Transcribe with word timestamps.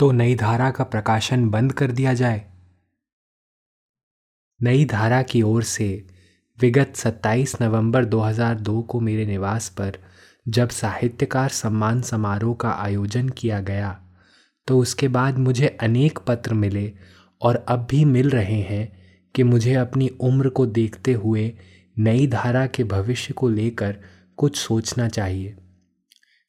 तो 0.00 0.12
नई 0.12 0.34
धारा 0.34 0.70
का 0.70 0.84
प्रकाशन 0.84 1.50
बंद 1.50 1.72
कर 1.72 1.92
दिया 1.92 2.14
जाए। 2.14 2.50
नई 4.62 4.84
धारा 4.84 5.22
की 5.22 5.42
ओर 5.42 5.62
से 5.62 6.06
विगत 6.60 6.92
27 6.96 7.62
नवंबर 7.62 8.04
2002 8.04 8.82
को 8.82 9.00
मेरे 9.00 9.26
निवास 9.26 9.68
पर 9.68 9.98
जब 10.48 10.68
साहित्यकार 10.68 11.48
सम्मान 11.48 12.02
समारोह 12.02 12.54
का 12.54 12.70
आयोजन 12.70 13.28
किया 13.28 13.60
गया 13.60 14.02
तो 14.66 14.78
उसके 14.78 15.08
बाद 15.08 15.38
मुझे 15.38 15.66
अनेक 15.66 16.18
पत्र 16.18 16.54
मिले 16.54 16.92
और 17.40 17.64
अब 17.68 17.86
भी 17.90 18.04
मिल 18.04 18.30
रहे 18.30 18.60
हैं 18.60 18.92
कि 19.34 19.42
मुझे 19.42 19.74
अपनी 19.74 20.08
उम्र 20.08 20.48
को 20.48 20.66
देखते 20.66 21.12
हुए 21.12 21.58
नई 21.98 22.26
धारा 22.26 22.66
के 22.66 22.84
भविष्य 22.84 23.34
को 23.34 23.48
लेकर 23.48 23.96
कुछ 24.36 24.56
सोचना 24.56 25.08
चाहिए। 25.08 25.56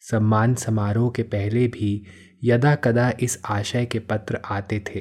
सम्मान 0.01 0.55
समारोह 0.55 1.11
के 1.11 1.23
पहले 1.23 1.67
भी 1.67 2.05
यदा 2.43 2.75
कदा 2.75 3.11
इस 3.19 3.39
आशय 3.45 3.85
के 3.85 3.99
पत्र 3.99 4.39
आते 4.45 4.79
थे, 4.79 4.99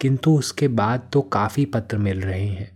किंतु 0.00 0.36
उसके 0.38 0.68
बाद 0.68 1.08
तो 1.12 1.20
काफ़ी 1.22 1.64
पत्र 1.64 1.98
मिल 1.98 2.20
रहे 2.20 2.46
हैं। 2.46 2.70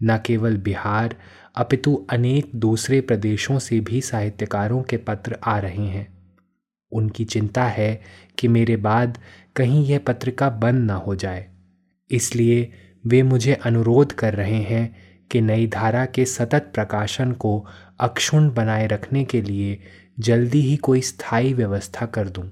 न 0.00 0.18
केवल 0.26 0.56
बिहार, 0.56 1.16
अपितु 1.56 1.94
अनेक 2.10 2.50
दूसरे 2.54 3.00
प्रदेशों 3.00 3.58
से 3.58 3.80
भी 3.80 4.00
साहित्यकारों 4.00 4.82
के 4.82 4.96
पत्र 4.96 5.38
आ 5.44 5.58
रहे 5.58 5.86
हैं। 5.86 6.06
उनकी 6.92 7.24
चिंता 7.24 7.64
है 7.64 8.02
कि 8.38 8.48
मेरे 8.48 8.76
बाद 8.76 9.18
कहीं 9.56 9.84
यह 9.86 9.98
पत्रिका 9.98 10.50
बंद 10.50 10.90
न 10.90 10.94
हो 10.96 11.14
जाए। 11.14 11.46
इसलिए 12.10 12.72
वे 13.06 13.22
मुझे 13.22 13.54
अनुरोध 13.54 14.12
कर 14.12 14.34
रहे 14.34 14.60
हैं 14.62 14.96
कि 15.30 15.40
नई 15.40 15.66
धारा 15.66 16.04
के 16.06 16.24
सतत 16.24 16.70
प्रकाशन 16.74 17.32
को 17.32 17.66
अक्षुण 18.00 18.50
बनाए 18.50 18.86
रखने 18.86 19.24
के 19.24 19.42
लिए 19.42 19.78
जल्दी 20.20 20.60
ही 20.60 20.76
कोई 20.76 21.00
स्थायी 21.00 21.52
व्यवस्था 21.54 22.06
कर 22.06 22.28
दूँ। 22.28 22.48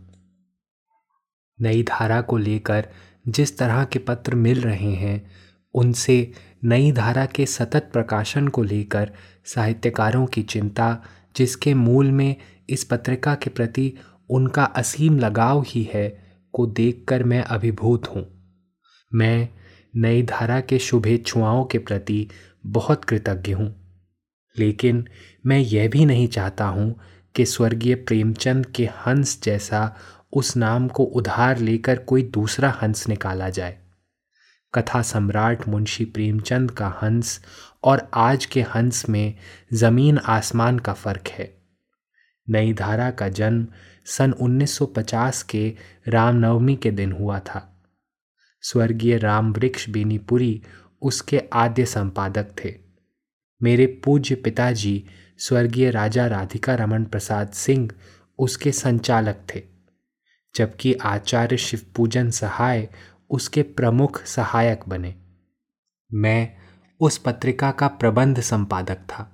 नई 1.61 1.83
धारा 1.83 2.21
को 2.21 2.37
लेकर 2.37 2.89
जिस 3.29 3.59
तरह 3.59 3.85
के 3.85 3.99
पत्र 3.99 4.35
मिल 4.35 4.61
रहे 4.61 4.93
हैं, 4.93 5.31
उनसे 5.75 6.33
नई 6.65 6.93
धारा 6.93 7.27
के 7.27 7.47
सतत 7.47 7.91
प्रकाशन 7.93 8.49
को 8.49 8.63
लेकर 8.63 9.13
साहित्यकारों 9.45 10.27
की 10.27 10.43
चिंता, 10.43 11.03
जिसके 11.37 11.75
मूल 11.75 12.11
में 12.11 12.37
इस 12.69 12.85
पत्रिका 12.85 13.35
के 13.35 13.51
प्रति 13.51 13.95
उनका 14.31 14.65
असीम 14.65 15.19
लगाव 15.19 15.65
ही 15.69 15.91
है, 15.95 16.25
को 16.53 16.67
देखकर 16.67 17.25
मैं 17.25 17.43
अभिभूत 17.43 18.09
हूँ। 18.09 18.27
मैं 19.15 19.49
नई 19.97 20.23
धारा 20.23 20.61
के 20.61 20.79
शुभेच्छुआओं 20.79 21.65
के 21.65 21.79
प्रति 21.79 22.29
बहुत 22.67 23.05
कृतज्ञ 23.05 23.53
हूँ। 23.53 23.85
लेकिन 24.59 25.09
मैं 25.47 25.59
यह 25.59 25.89
भी 25.89 26.05
नहीं 26.05 26.29
चाहता 26.29 26.65
हूँ 26.65 27.01
कि 27.35 27.47
स्वर्गीय 27.47 27.95
प्रेमचंद 27.95 28.67
के 28.67 28.87
हंस 28.87 29.43
जैसा 29.43 29.97
उस 30.35 30.57
नाम 30.57 30.89
को 30.89 31.05
उधार 31.05 31.59
लेकर 31.59 31.99
कोई 31.99 32.23
दूसरा 32.23 32.71
हंस 32.83 33.09
निकाला 33.09 33.49
जाए। 33.49 33.79
कथा 34.75 35.03
सम्राट 35.03 35.69
मुंशी 35.69 36.05
प्रेमचंद 36.05 36.71
का 36.71 36.99
हंस 37.03 37.41
और 37.85 38.11
आज 38.15 38.45
के 38.47 38.63
हंस 38.63 39.09
में 39.09 39.35
ज़मीन 39.73 40.19
आसमान 40.19 40.79
का 40.79 40.93
फ़र्क 40.93 41.29
है। 41.29 41.63
नई 42.51 42.73
धारा 42.73 43.11
का 43.11 43.29
जन्म 43.29 43.67
सन 44.07 44.33
1950 44.33 45.43
के 45.43 45.75
रामनवमी 46.09 46.77
के 46.77 46.91
दिन 46.91 47.13
हुआ 47.13 47.39
था। 47.39 47.85
स्वर्गीय 48.63 49.19
राम 49.19 49.53
वृक्ष 49.53 49.89
बेनीपुरी 49.89 50.63
उसके 51.03 51.43
आद्य 51.53 51.87
संपादक 51.87 52.47
थे। 52.65 52.75
मेरे 53.63 53.87
पूज्य 53.87 54.35
पिताजी 54.35 55.05
स्वर्गीय 55.39 55.91
राजा 55.91 56.27
राधिका 56.27 56.75
रमन 56.75 57.05
प्रसाद 57.05 57.49
सिंह 57.49 57.91
उसके 58.39 58.73
संचालक 58.73 59.47
थे। 59.55 59.74
जबकि 60.57 60.95
आचार्य 60.95 61.57
शिवपूजन 61.57 62.31
सहाय 62.31 62.89
उसके 63.31 63.63
प्रमुख 63.63 64.25
सहायक 64.25 64.81
बने। 64.89 65.15
मैं 66.15 66.57
उस 67.01 67.19
पत्रिका 67.19 67.71
का 67.71 67.89
प्रबंध 67.89 68.41
संपादक 68.41 68.97
था। 68.97 69.31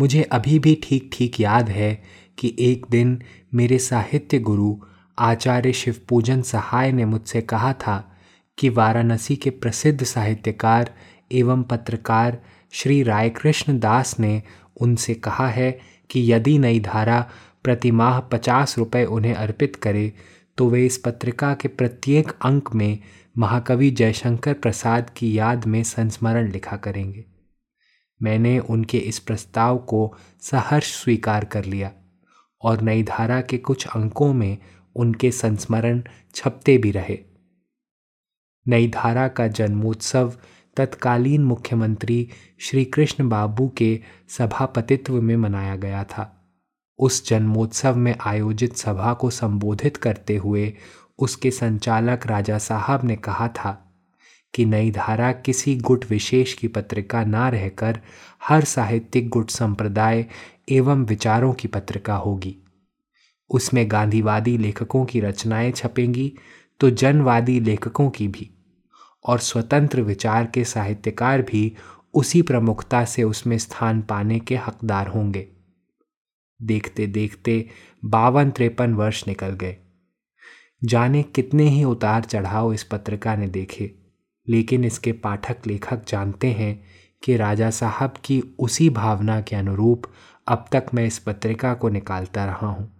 मुझे 0.00 0.22
अभी 0.22 0.58
भी 0.58 0.80
ठीक 0.82 1.10
ठीक 1.12 1.40
याद 1.40 1.68
है 1.68 2.02
कि 2.38 2.56
एक 2.58 2.86
दिन 2.90 3.22
मेरे 3.54 3.78
साहित्य 3.78 4.38
गुरु 4.38 4.76
आचार्य 5.18 5.72
शिवपूजन 5.72 6.42
सहाय 6.42 6.92
ने 6.92 7.04
मुझसे 7.04 7.40
कहा 7.40 7.72
था 7.72 8.18
कि 8.58 8.68
वाराणसी 8.68 9.36
के 9.36 9.50
प्रसिद्ध 9.50 10.04
साहित्यकार 10.04 10.94
एवं 11.32 11.62
पत्रकार 11.62 12.42
श्री 12.72 13.02
रायकृष्ण 13.02 13.78
दास 13.78 14.20
ने 14.20 14.42
उनसे 14.80 15.14
कहा 15.14 15.48
है 15.48 15.80
कि 16.10 16.32
यदि 16.32 16.58
नई 16.58 16.80
धारा 16.80 17.30
प्रतिमाह 17.66 18.20
पचास 18.20 18.78
रुपये 18.78 19.04
उन्हें 19.04 19.34
अर्पित 19.34 19.76
करें 19.76 20.12
तो 20.58 20.68
वे 20.70 20.86
इस 20.86 20.96
पत्रिका 20.98 21.54
के 21.54 21.68
प्रत्येक 21.68 22.30
अंक 22.44 22.74
में 22.74 22.98
महाकवि 23.38 23.90
जयशंकर 23.90 24.52
प्रसाद 24.54 25.10
की 25.10 25.38
याद 25.38 25.66
में 25.66 25.82
संस्मरण 25.82 26.50
लिखा 26.52 26.76
करेंगे। 26.76 27.24
मैंने 28.22 28.58
उनके 28.58 28.98
इस 28.98 29.18
प्रस्ताव 29.18 29.78
को 29.78 30.14
सहर्ष 30.40 30.92
स्वीकार 30.92 31.44
कर 31.44 31.64
लिया 31.64 31.90
और 32.62 32.80
नई 32.80 33.02
धारा 33.02 33.40
के 33.40 33.58
कुछ 33.58 33.86
अंकों 33.86 34.32
में 34.32 34.58
उनके 34.96 35.30
संस्मरण 35.30 36.02
छपते 36.34 36.78
भी 36.78 36.90
रहे। 36.90 37.18
नई 38.66 38.88
धारा 38.88 39.28
का 39.28 39.46
जन्मोत्सव 39.48 40.32
तत्कालीन 40.76 41.44
मुख्यमंत्री 41.44 42.28
श्री 42.60 42.84
कृष्ण 42.84 43.28
बाबू 43.28 43.68
के 43.68 44.00
सभापतित्व 44.28 45.20
में 45.22 45.36
मनाया 45.36 45.76
गया 45.76 46.04
था। 46.04 46.32
उस 46.98 47.28
जन्मोत्सव 47.28 47.96
में 47.96 48.14
आयोजित 48.20 48.76
सभा 48.76 49.14
को 49.14 49.30
संबोधित 49.30 49.96
करते 49.96 50.36
हुए 50.36 50.72
उसके 51.18 51.50
संचालक 51.50 52.26
राजा 52.26 52.58
साहब 52.58 53.04
ने 53.04 53.16
कहा 53.16 53.48
था 53.48 53.82
कि 54.54 54.64
नई 54.64 54.90
धारा 54.90 55.32
किसी 55.32 55.76
गुट 55.76 56.04
विशेष 56.10 56.52
की 56.52 56.68
पत्रिका 56.68 57.24
ना 57.24 57.48
रहकर 57.48 58.00
हर 58.48 58.64
साहित्यिक 58.64 59.28
गुट 59.28 59.50
संप्रदाय 59.50 60.26
एवं 60.70 61.04
विचारों 61.04 61.52
की 61.52 61.68
पत्रिका 61.68 62.14
होगी। 62.14 62.56
उसमें 63.50 63.90
गांधीवादी 63.90 64.58
लेखकों 64.58 65.04
की 65.04 65.20
रचनाएँ 65.20 65.72
छपेंगी 65.72 66.32
तो 66.80 66.90
जनवादी 66.90 67.60
लेखकों 67.60 68.10
की 68.10 68.28
भी, 68.28 68.50
और 69.24 69.38
स्वतंत्र 69.38 70.02
विचार 70.02 70.46
के 70.46 70.64
साहित्यकार 70.64 71.42
भी 71.42 71.76
उसी 72.14 72.42
प्रमुखता 72.42 73.04
से 73.04 73.22
उसमें 73.22 73.58
स्थान 73.58 74.02
पाने 74.02 74.38
के 74.38 74.56
हकदार 74.56 75.08
होंगे। 75.08 75.48
देखते 76.60 77.06
देखते 77.06 77.64
बावन 78.02 78.50
त्रेपन 78.50 78.94
वर्ष 78.94 79.26
निकल 79.28 79.50
गए। 79.52 79.76
जाने 80.82 81.22
कितने 81.22 81.68
ही 81.68 81.84
उतार 81.84 82.24
चढ़ाव 82.24 82.72
इस 82.72 82.84
पत्रिका 82.84 83.34
ने 83.36 83.46
देखे, 83.48 83.90
लेकिन 84.46 84.84
इसके 84.84 85.12
पाठक 85.12 85.66
लेखक 85.66 86.06
जानते 86.08 86.50
हैं 86.52 86.84
कि 87.22 87.36
राजा 87.36 87.70
साहब 87.70 88.14
की 88.24 88.42
उसी 88.58 88.88
भावना 88.90 89.40
के 89.40 89.56
अनुरूप 89.56 90.06
अब 90.46 90.66
तक 90.72 90.86
मैं 90.94 91.06
इस 91.06 91.18
पत्रिका 91.18 91.74
को 91.74 91.88
निकालता 91.88 92.44
रहा 92.44 92.66
हूँ। 92.66 92.90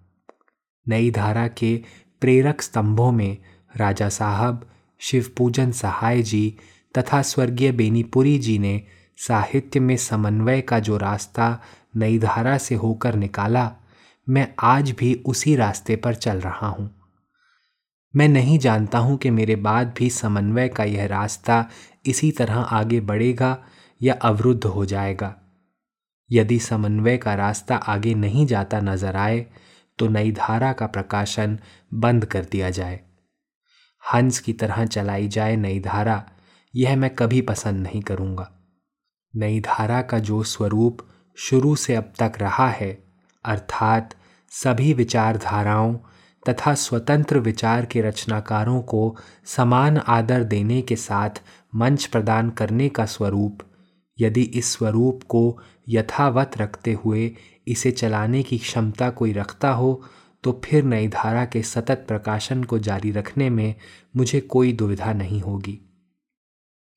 नई 0.87 1.11
धारा 1.11 1.47
के 1.49 1.77
प्रेरक 2.23 2.63
स्तंभों 2.63 3.11
में 3.13 3.37
राजा 3.77 4.09
साहब, 4.09 4.69
शिवपूजन 5.01 5.73
सहाय 5.73 6.23
जी 6.23 6.57
तथा 6.95 7.23
स्वर्गीय 7.23 7.73
बेनीपुरी 7.73 8.39
जी 8.39 8.59
ने 8.59 8.81
साहित्य 9.19 9.81
में 9.81 9.97
समन्वय 9.97 10.61
का 10.61 10.79
जो 10.79 10.97
रास्ता 10.97 11.61
नई 11.97 12.19
धारा 12.19 12.57
से 12.59 12.75
होकर 12.75 13.15
निकाला, 13.15 13.71
मैं 14.27 14.47
आज 14.61 14.91
भी 14.91 15.15
उसी 15.27 15.55
रास्ते 15.57 15.97
पर 15.97 16.15
चल 16.15 16.41
रहा 16.41 16.69
हूँ। 16.69 16.91
मैं 18.15 18.29
नहीं 18.29 18.59
जानता 18.59 18.99
हूँ 18.99 19.17
कि 19.17 19.31
मेरे 19.31 19.57
बाद 19.57 19.95
भी 19.99 20.11
समन्वय 20.11 20.69
का 20.69 20.85
यह 20.85 21.07
रास्ता 21.07 21.65
इसी 22.07 22.31
तरह 22.33 22.55
आगे 22.55 23.01
बढ़ेगा 23.01 23.57
या 24.01 24.15
अवरुद्ध 24.15 24.65
हो 24.65 24.85
जाएगा। 24.85 25.35
यदि 26.31 26.59
समन्वय 26.59 27.17
का 27.17 27.35
रास्ता 27.35 27.77
आगे 27.77 28.15
नहीं 28.15 28.47
जाता 28.47 28.81
नज़र 28.81 29.17
आए 29.17 29.47
तो 29.99 30.09
नई 30.09 30.33
धारा 30.33 30.73
का 30.73 30.87
प्रकाशन 30.87 31.59
बंद 31.95 32.25
कर 32.25 32.45
दिया 32.45 32.71
जाए। 32.71 33.01
हंस 34.05 34.39
की 34.39 34.53
तरह 34.53 34.85
चलाई 34.87 35.29
जाए 35.29 35.57
नई 35.57 35.81
धारा, 35.81 36.23
यह 36.75 36.97
मैं 36.97 37.11
कभी 37.11 37.41
पसंद 37.43 37.83
नहीं 37.83 38.03
करूँगा। 38.03 38.51
नई 39.35 39.61
धारा 39.61 40.01
का 40.03 40.19
जो 40.19 40.43
स्वरूप 40.45 41.07
शुरू 41.39 41.75
से 41.77 41.95
अब 41.95 42.13
तक 42.21 42.33
रहा 42.39 42.69
है। 42.69 42.91
अर्थात 43.45 44.15
सभी 44.53 44.93
विचारधाराओं 44.93 45.95
तथा 46.49 46.75
स्वतंत्र 46.75 47.39
विचार 47.39 47.85
के 47.85 48.01
रचनाकारों 48.01 48.81
को 48.83 49.17
समान 49.47 49.97
आदर 49.99 50.45
देने 50.45 50.83
के 50.83 50.97
साथ 50.97 51.43
मंच 51.75 52.05
प्रदान 52.05 52.51
करने 52.51 52.89
का 52.89 53.07
स्वरूप, 53.07 53.59
यदि 54.19 54.43
इस 54.43 54.73
स्वरूप 54.73 55.23
को 55.29 55.59
यथावत 55.89 56.59
रखते 56.59 56.93
हुए 56.93 57.31
इसे 57.67 57.91
चलाने 57.91 58.43
की 58.43 58.59
क्षमता 58.59 59.11
कोई 59.11 59.33
रखता 59.33 59.71
हो 59.71 60.03
तो 60.45 60.61
फिर 60.65 60.85
नई 60.85 61.09
धारा 61.09 61.45
के 61.45 61.63
सतत 61.63 62.05
प्रकाशन 62.09 62.63
को 62.65 62.79
जारी 62.79 63.11
रखने 63.11 63.51
में 63.51 63.75
मुझे 64.17 64.41
कोई 64.41 64.73
दुविधा 64.73 65.13
नहीं 65.13 65.41
होगी। 65.41 65.79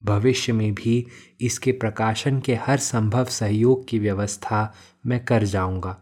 भविष्य 0.04 0.54
में 0.54 0.74
भी 0.74 1.08
इसके 1.42 1.72
प्रकाशन 1.72 2.40
के 2.40 2.56
हर 2.56 2.78
संभव 2.78 3.26
सहयोग 3.26 3.88
की 3.88 4.00
व्यवस्था 4.00 4.74
मैं 5.06 5.26
कर 5.26 5.44
जाऊँगा। 5.44 5.98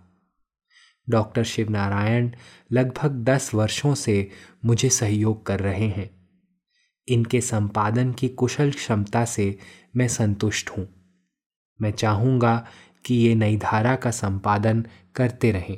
डॉक्टर 1.10 1.44
शिवनारायण 1.44 2.32
लगभग 2.72 3.12
दस 3.12 3.54
वर्षों 3.54 3.96
से 3.96 4.30
मुझे 4.66 4.90
सहयोग 4.90 5.46
कर 5.46 5.60
रहे 5.60 5.88
हैं। 5.88 6.10
इनके 7.08 7.42
संपादन 7.42 8.14
की 8.14 8.30
कुशल 8.30 8.72
क्षमता 8.72 9.26
से 9.26 9.60
मैं 9.96 10.08
संतुष्ट 10.08 10.70
हूँ। 10.70 10.88
मैं 11.82 11.92
चाहूँगा 11.92 12.68
कि 13.06 13.16
ये 13.16 13.36
नई 13.36 13.58
धारा 13.58 13.96
का 13.96 14.12
संपादन 14.12 14.86
करते 15.16 15.52
रहें। 15.52 15.78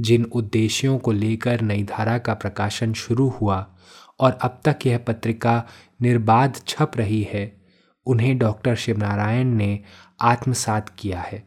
जिन 0.00 0.24
उद्देश्यों 0.24 0.98
को 0.98 1.12
लेकर 1.12 1.60
नई 1.60 1.82
धारा 1.82 2.18
का 2.18 2.34
प्रकाशन 2.34 2.92
शुरू 2.92 3.28
हुआ 3.28 3.76
और 4.20 4.38
अब 4.42 4.60
तक 4.64 4.78
यह 4.86 4.98
पत्रिका 4.98 5.66
निर्बाध 6.02 6.60
छप 6.66 6.92
रही 6.96 7.22
है। 7.22 7.60
उन्हें 8.06 8.38
डॉक्टर 8.38 8.74
शिवनारायण 8.74 9.46
ने 9.46 9.80
आत्मसात 10.20 10.88
किया 10.98 11.20
है। 11.20 11.46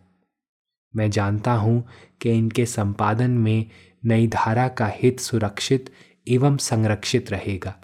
मैं 0.95 1.09
जानता 1.11 1.53
हूँ 1.53 1.87
कि 2.21 2.31
इनके 2.31 2.65
संपादन 2.65 3.31
में 3.31 3.65
नई 4.05 4.27
धारा 4.27 4.67
का 4.67 4.87
हित 4.95 5.19
सुरक्षित 5.19 5.93
एवं 6.27 6.57
संरक्षित 6.57 7.31
रहेगा। 7.31 7.75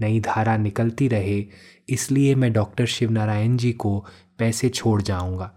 नई 0.00 0.20
धारा 0.20 0.56
निकलती 0.56 1.08
रहे, 1.08 1.46
इसलिए 1.88 2.34
मैं 2.34 2.52
डॉक्टर 2.52 2.86
शिवनारायण 2.86 3.56
जी 3.56 3.72
को 3.72 4.06
पैसे 4.38 4.68
छोड़ 4.68 5.02
जाऊँगा। 5.02 5.52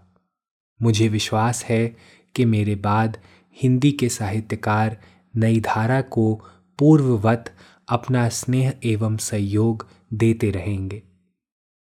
मुझे 0.82 1.08
विश्वास 1.08 1.64
है 1.64 1.96
कि 2.34 2.44
मेरे 2.44 2.74
बाद 2.74 3.18
हिंदी 3.62 3.92
के 3.92 4.08
साहित्यकार 4.08 4.96
नई 5.36 5.60
धारा 5.60 6.00
को 6.00 6.34
पूर्ववत 6.78 7.54
अपना 7.88 8.28
स्नेह 8.28 8.74
एवं 8.84 9.16
सहयोग 9.16 9.88
देते 10.12 10.50
रहेंगे। 10.50 11.02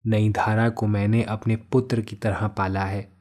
नई 0.07 0.31
धारा 0.31 0.69
को 0.69 0.87
मैंने 0.87 1.23
अपने 1.23 1.57
पुत्र 1.57 2.01
की 2.01 2.17
तरह 2.17 2.49
पाला 2.49 2.85
है। 2.85 3.13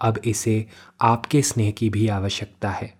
अब 0.00 0.20
इसे 0.24 0.66
आपके 1.00 1.42
स्नेह 1.42 1.70
की 1.70 1.90
भी 1.90 2.08
आवश्यकता 2.08 2.70
है। 2.70 2.94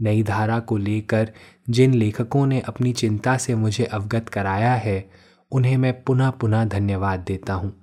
नई 0.00 0.22
धारा 0.22 0.60
को 0.60 0.76
लेकर 0.76 1.32
जिन 1.70 1.94
लेखकों 1.94 2.46
ने 2.46 2.60
अपनी 2.60 2.92
चिंता 2.92 3.36
से 3.36 3.54
मुझे 3.54 3.84
अवगत 3.84 4.28
कराया 4.28 4.74
है, 4.74 5.10
उन्हें 5.50 5.76
मैं 5.76 6.02
पुनः 6.02 6.30
पुनः 6.30 6.64
धन्यवाद 6.64 7.20
देता 7.20 7.54
हूँ। 7.54 7.82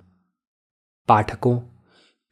पाठकों, 1.08 1.60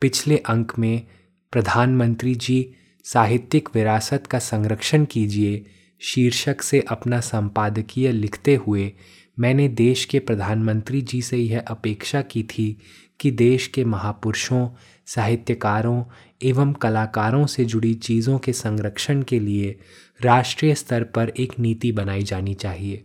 पिछले 0.00 0.36
अंक 0.38 0.78
में 0.78 1.06
प्रधानमंत्री 1.52 2.34
जी 2.34 2.74
साहित्यिक 3.04 3.68
विरासत 3.74 4.26
का 4.26 4.38
संरक्षण 4.38 5.04
कीजिए। 5.04 5.66
शीर्षक 6.00 6.62
से 6.62 6.80
अपना 6.80 7.20
संपादकीय 7.20 8.12
लिखते 8.12 8.56
हुए, 8.56 8.92
मैंने 9.38 9.68
देश 9.68 10.04
के 10.04 10.18
प्रधानमंत्री 10.18 11.02
जी 11.02 11.22
से 11.22 11.36
यह 11.36 11.60
अपेक्षा 11.60 12.22
की 12.22 12.42
थी 12.42 12.78
कि 13.20 13.30
देश 13.30 13.66
के 13.66 13.84
महापुरुषों, 13.84 14.68
साहित्यकारों 15.06 16.04
एवं 16.42 16.72
कलाकारों 16.72 17.46
से 17.46 17.64
जुड़ी 17.64 17.94
चीज़ों 17.94 18.38
के 18.38 18.52
संरक्षण 18.52 19.22
के 19.22 19.40
लिए 19.40 19.78
राष्ट्रीय 20.22 20.74
स्तर 20.74 21.04
पर 21.04 21.28
एक 21.28 21.58
नीति 21.58 21.92
बनाई 21.92 22.22
जानी 22.22 22.54
चाहिए, 22.54 23.04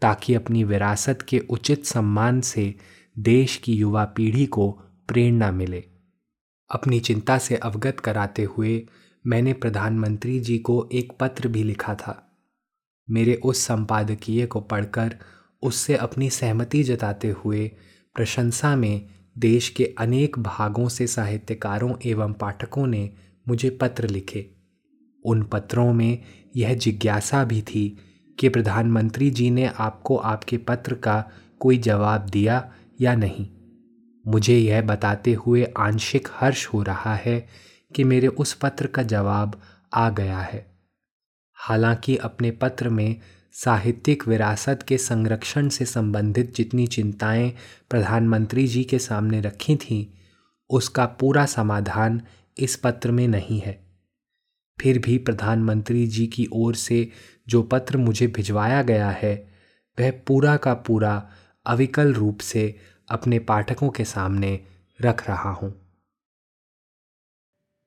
ताकि 0.00 0.34
अपनी 0.34 0.64
विरासत 0.64 1.22
के 1.22 1.38
उचित 1.38 1.86
सम्मान 1.86 2.40
से 2.40 2.74
देश 3.18 3.56
की 3.56 3.74
युवा 3.74 4.04
पीढ़ी 4.04 4.46
को 4.46 4.70
प्रेरणा 5.08 5.52
मिले। 5.52 5.84
अपनी 6.70 7.00
चिंता 7.00 7.38
से 7.38 7.56
अवगत 7.56 8.00
कराते 8.00 8.44
हुए 8.44 8.86
मैंने 9.26 9.52
प्रधानमंत्री 9.52 10.40
जी 10.40 10.58
को 10.58 10.88
एक 10.92 11.12
पत्र 11.20 11.48
भी 11.48 11.62
लिखा 11.62 11.94
था। 11.94 12.38
मेरे 13.10 13.34
उस 13.34 13.58
संपादकीय 13.58 14.46
को 14.46 14.60
पढ़कर 14.60 15.16
उससे 15.62 15.96
अपनी 15.96 16.30
सहमति 16.30 16.82
जताते 16.82 17.28
हुए 17.30 17.68
प्रशंसा 18.14 18.76
में 18.76 19.06
देश 19.38 19.68
के 19.68 19.94
अनेक 19.98 20.38
भागों 20.38 20.88
से 20.88 21.06
साहित्यकारों 21.06 21.94
एवं 22.06 22.32
पाठकों 22.32 22.86
ने 22.86 23.10
मुझे 23.48 23.70
पत्र 23.70 24.08
लिखे। 24.08 24.50
उन 25.24 25.42
पत्रों 25.42 25.92
में 25.92 26.18
यह 26.56 26.74
जिज्ञासा 26.74 27.44
भी 27.44 27.62
थी 27.62 27.98
कि 28.38 28.48
प्रधानमंत्री 28.48 29.30
जी 29.30 29.50
ने 29.50 29.66
आपको 29.66 30.16
आपके 30.16 30.56
पत्र 30.56 30.94
का 30.94 31.30
कोई 31.60 31.78
जवाब 31.78 32.20
दिया 32.20 32.72
या 33.00 33.14
नहीं। 33.14 33.48
मुझे 34.26 34.58
यह 34.58 34.82
बताते 34.82 35.32
हुए 35.32 35.64
आंशिक 35.64 36.28
हर्ष 36.32 36.66
हो 36.66 36.82
रहा 36.82 37.14
है 37.14 37.48
कि 37.96 38.04
मेरे 38.04 38.26
उस 38.26 38.54
पत्र 38.54 38.86
का 38.86 39.02
जवाब 39.02 39.60
आ 39.94 40.10
गया 40.10 40.38
है। 40.38 40.70
हालाँकि 41.54 42.16
अपने 42.16 42.50
पत्र 42.50 42.88
में 42.88 43.20
साहित्यिक 43.52 44.28
विरासत 44.28 44.84
के 44.88 44.98
संरक्षण 44.98 45.68
से 45.68 45.84
संबंधित 45.84 46.54
जितनी 46.54 46.86
चिंताएँ 46.86 47.52
प्रधानमंत्री 47.90 48.66
जी 48.66 48.84
के 48.84 48.98
सामने 48.98 49.40
रखी 49.40 49.76
थीं, 49.76 50.06
उसका 50.70 51.06
पूरा 51.06 51.46
समाधान 51.46 52.22
इस 52.58 52.76
पत्र 52.76 53.10
में 53.10 53.28
नहीं 53.28 53.60
है। 53.60 53.86
फिर 54.80 54.98
भी 54.98 55.18
प्रधानमंत्री 55.18 56.06
जी 56.06 56.26
की 56.26 56.48
ओर 56.52 56.74
से 56.74 57.10
जो 57.48 57.62
पत्र 57.62 57.96
मुझे 57.96 58.26
भिजवाया 58.26 58.82
गया 58.82 59.10
है, 59.10 59.52
वह 60.00 60.10
पूरा 60.10 60.56
का 60.56 60.74
पूरा 60.74 61.30
अविकल 61.66 62.12
रूप 62.12 62.38
से 62.40 62.76
अपने 63.08 63.38
पाठकों 63.38 63.90
के 63.90 64.04
सामने 64.04 64.60
रख 65.02 65.28
रहा 65.28 65.50
हूँ। 65.50 65.79